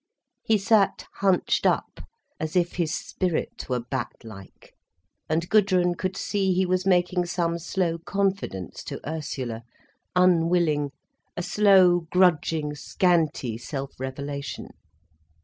He 0.41 0.57
sat 0.57 1.05
hunched 1.17 1.67
up, 1.67 1.99
as 2.39 2.55
if 2.55 2.77
his 2.77 2.91
spirit 2.91 3.69
were 3.69 3.81
bat 3.81 4.13
like. 4.23 4.73
And 5.29 5.47
Gudrun 5.47 5.93
could 5.93 6.17
see 6.17 6.53
he 6.53 6.65
was 6.65 6.87
making 6.87 7.27
some 7.27 7.59
slow 7.59 7.99
confidence 7.99 8.83
to 8.85 8.99
Ursula, 9.07 9.61
unwilling, 10.15 10.89
a 11.37 11.43
slow, 11.43 12.07
grudging, 12.11 12.73
scanty 12.73 13.59
self 13.59 13.91
revelation. 13.99 14.69